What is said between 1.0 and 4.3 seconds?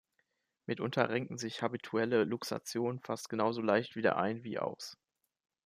renken sich habituelle Luxationen fast genauso leicht wieder